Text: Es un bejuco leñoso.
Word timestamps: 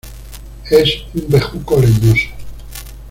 Es 0.71 0.89
un 1.13 1.29
bejuco 1.29 1.79
leñoso. 1.79 2.29